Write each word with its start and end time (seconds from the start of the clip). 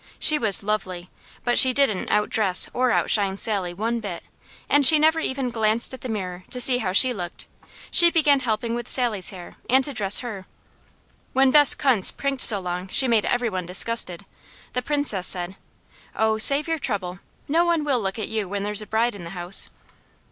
She 0.17 0.39
was 0.39 0.63
lovely, 0.63 1.11
but 1.43 1.59
she 1.59 1.73
didn't 1.73 2.09
"outdress 2.09 2.67
or 2.73 2.89
outshine" 2.89 3.37
Sally 3.37 3.71
one 3.71 3.99
bit, 3.99 4.23
and 4.67 4.83
she 4.83 4.97
never 4.97 5.19
even 5.19 5.51
glanced 5.51 5.93
at 5.93 6.01
the 6.01 6.09
mirror 6.09 6.43
to 6.49 6.59
see 6.59 6.79
how 6.79 6.91
she 6.91 7.13
looked; 7.13 7.45
she 7.91 8.09
began 8.09 8.39
helping 8.39 8.73
with 8.73 8.87
Sally's 8.89 9.29
hair, 9.29 9.57
and 9.69 9.83
to 9.83 9.93
dress 9.93 10.21
her. 10.21 10.47
When 11.33 11.51
Bess 11.51 11.75
Kuntz 11.75 12.11
prinked 12.11 12.41
so 12.41 12.59
long 12.59 12.87
she 12.87 13.07
made 13.07 13.27
every 13.27 13.51
one 13.51 13.67
disgusted, 13.67 14.25
the 14.73 14.81
Princess 14.81 15.27
said: 15.27 15.55
"Oh 16.15 16.39
save 16.39 16.67
your 16.67 16.79
trouble. 16.79 17.19
No 17.47 17.63
one 17.65 17.83
will 17.83 17.99
look 18.01 18.17
at 18.17 18.27
you 18.27 18.49
when 18.49 18.63
there's 18.63 18.81
a 18.81 18.87
bride 18.87 19.13
in 19.13 19.23
the 19.23 19.29
house." 19.37 19.69